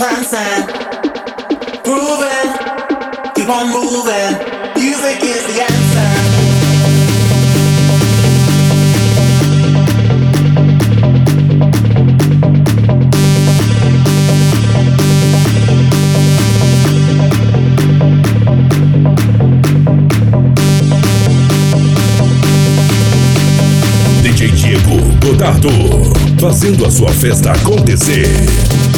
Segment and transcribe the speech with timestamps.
[0.00, 0.66] dancing,
[1.84, 2.52] grooving,
[3.34, 4.32] keep on moving.
[4.76, 6.30] Music is the answer.
[26.38, 28.89] Fazendo a sua festa acontecer.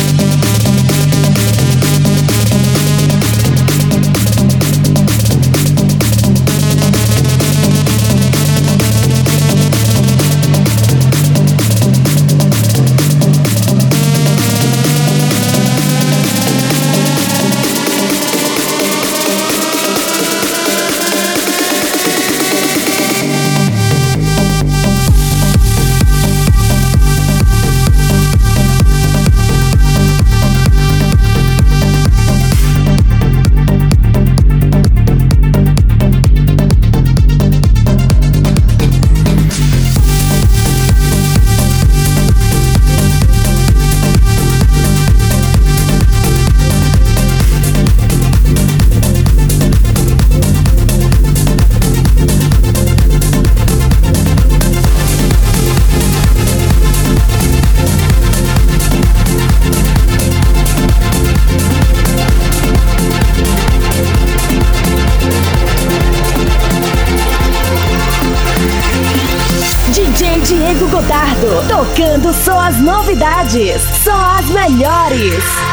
[71.03, 75.72] Diego Godardo, tocando só as novidades, só as melhores.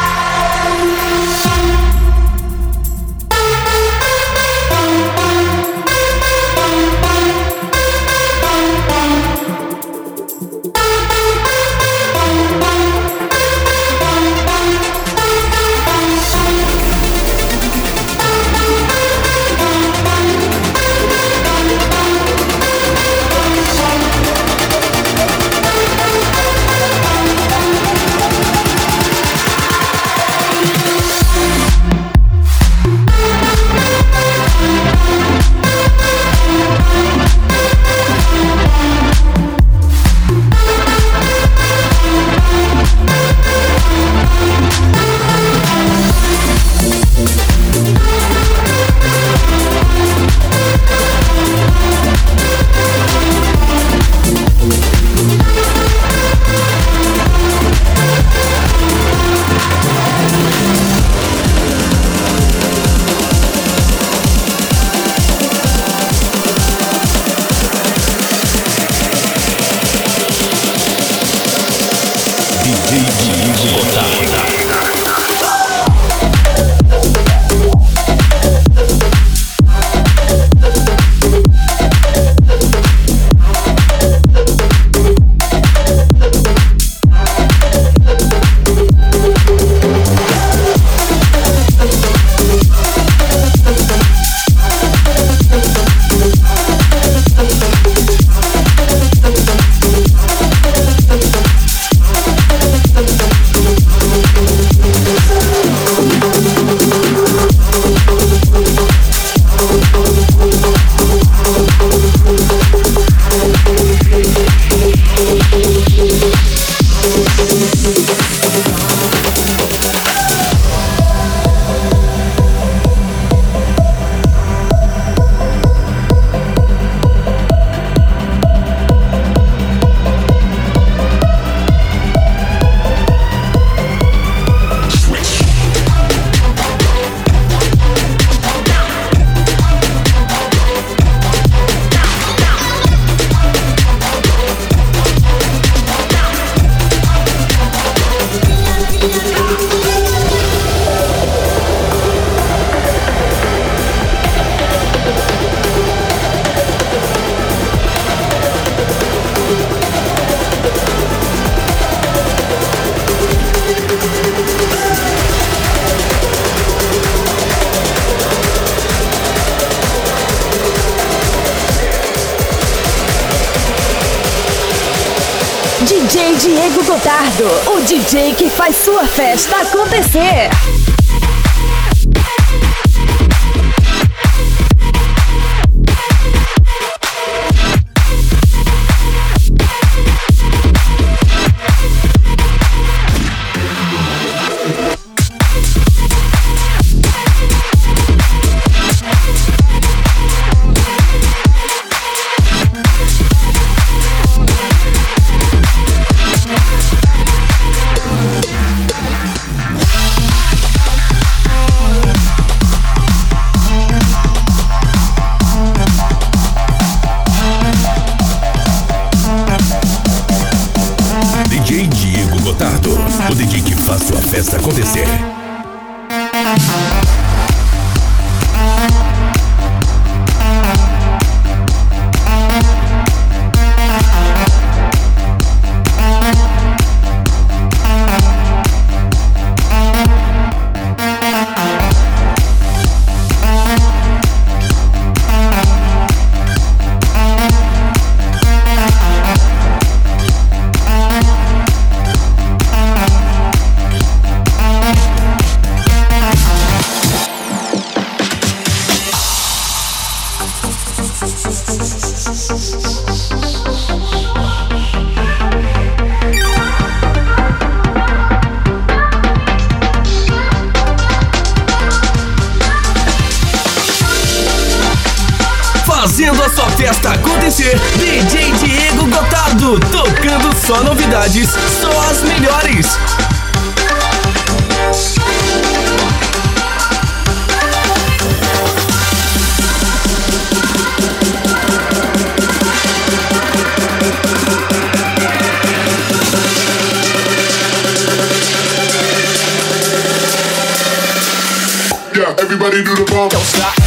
[302.38, 303.32] Everybody do the bump.
[303.32, 303.79] Don't stop.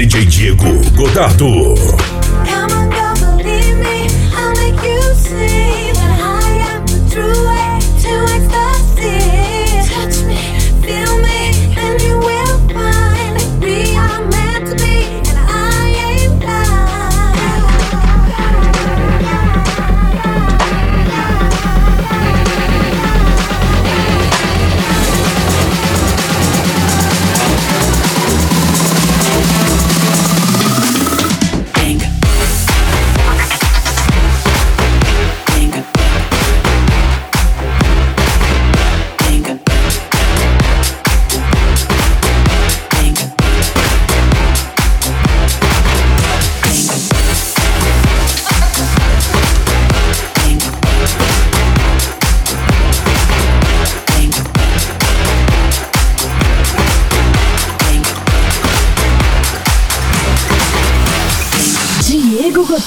[0.00, 1.74] DJ Diego Godardo.
[2.46, 5.59] Come on, believe me, I'll make you see.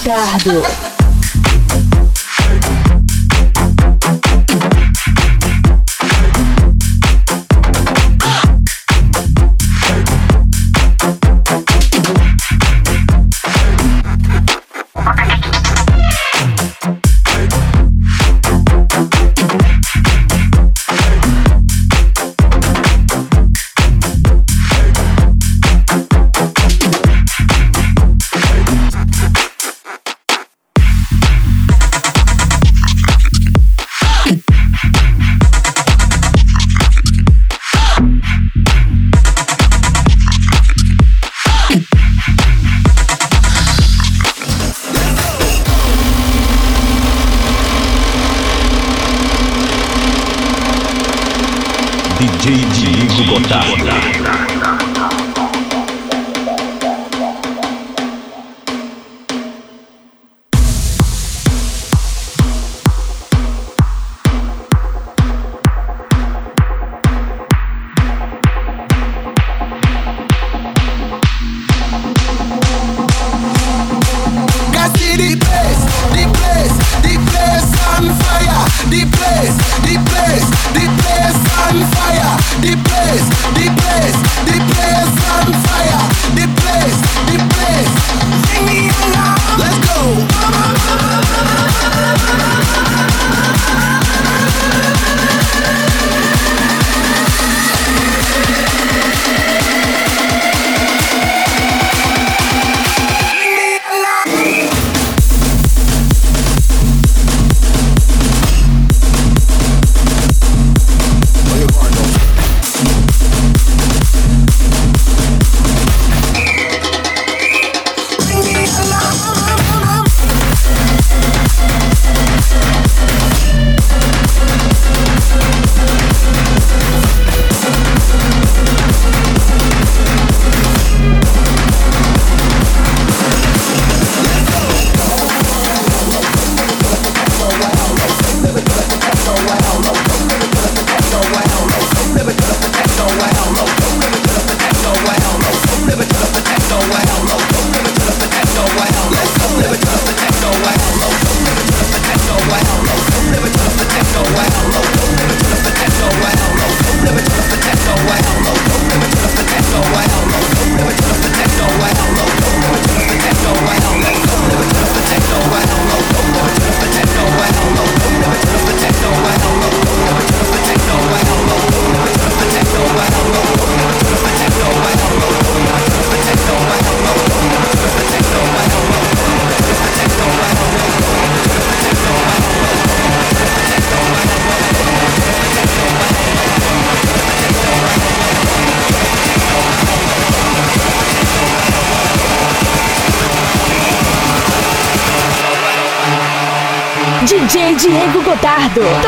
[0.04, 0.93] Ricardo.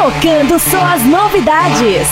[0.06, 2.06] Tocando só as novidades,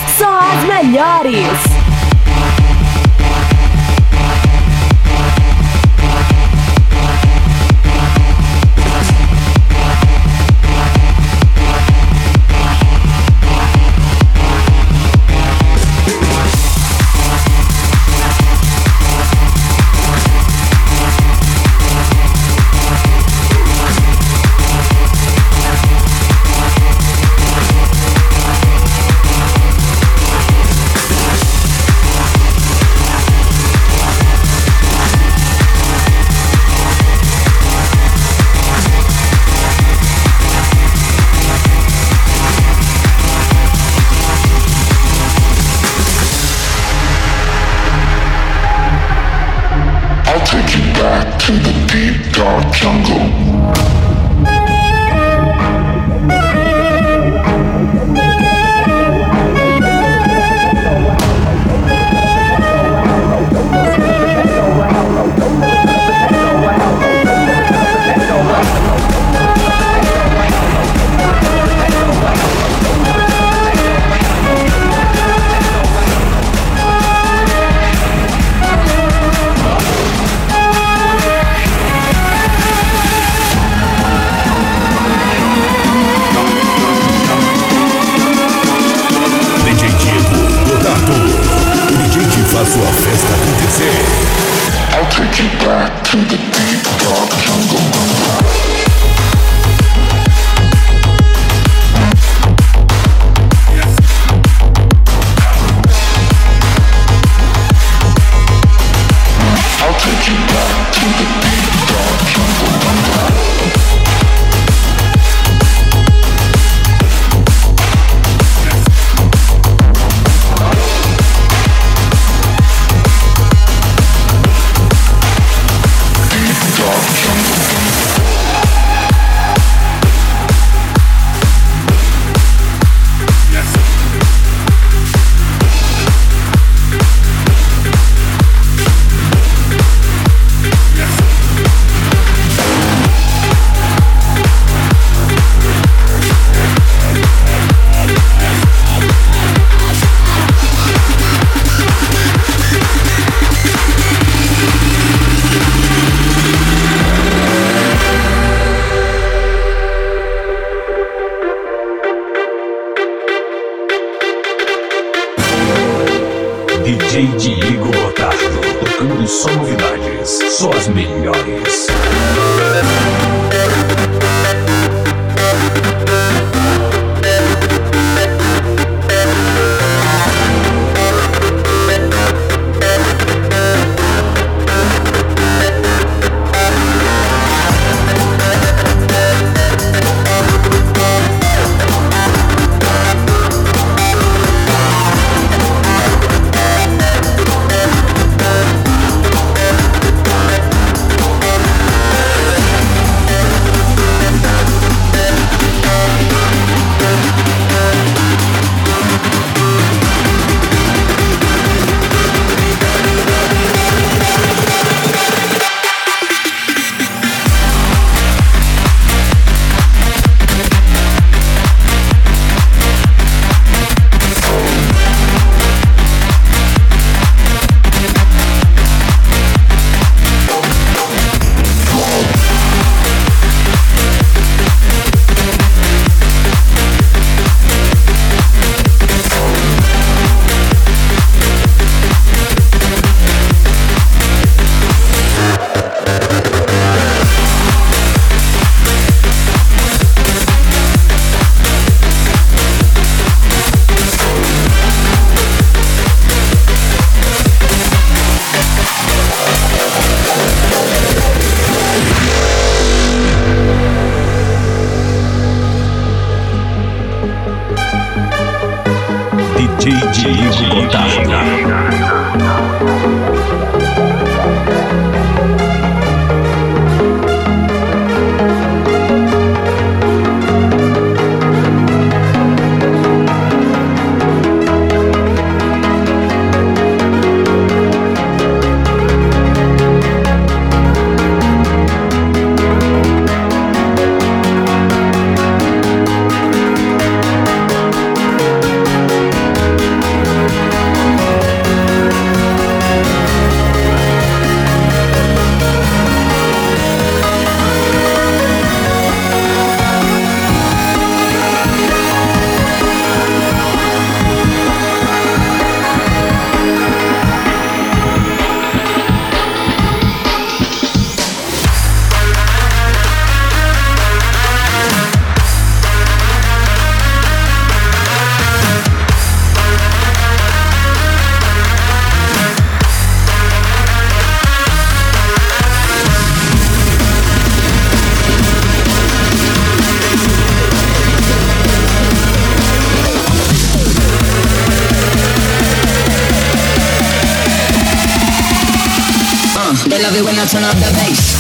[350.14, 351.33] love it when I turn up the bass.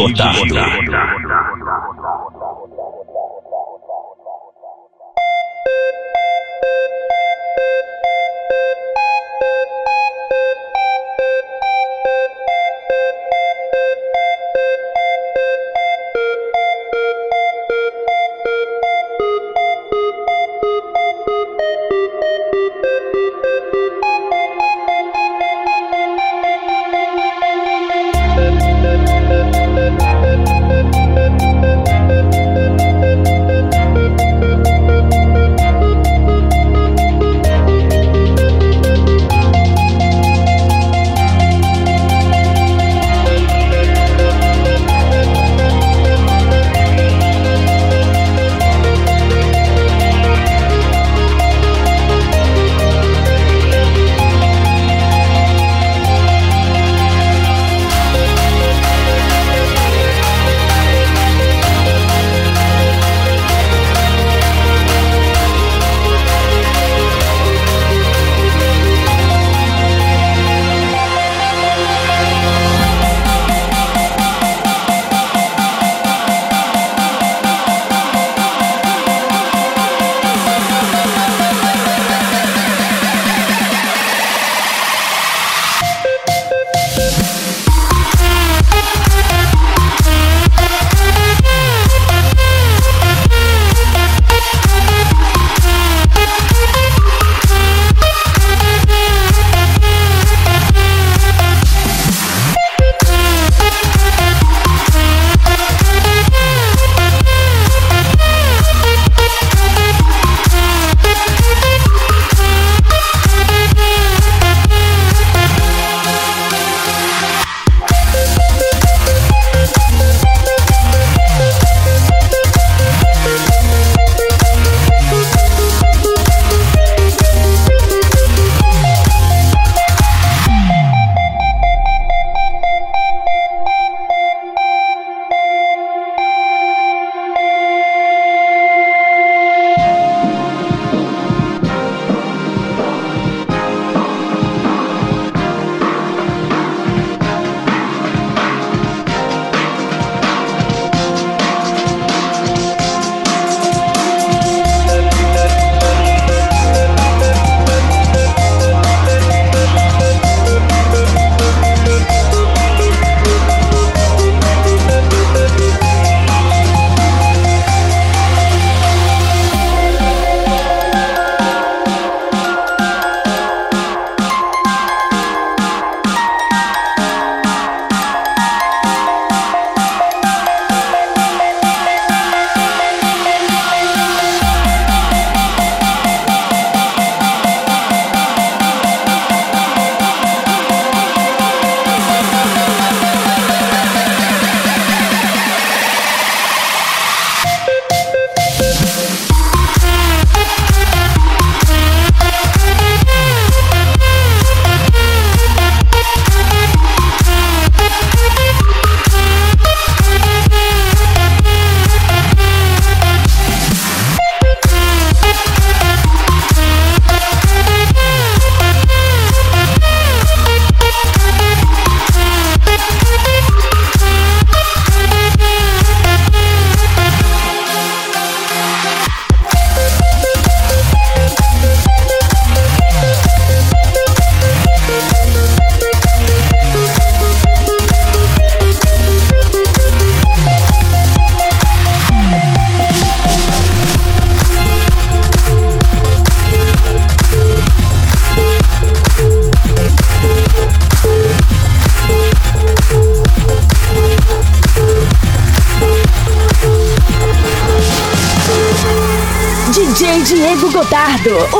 [0.00, 0.69] Diego Gotardo.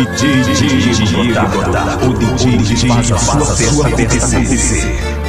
[0.00, 5.19] DJ de Godard, o DJ que faz a sua festa acontecer.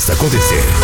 [0.00, 0.79] Festa acontecer.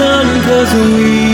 [0.00, 1.29] Sun, cause we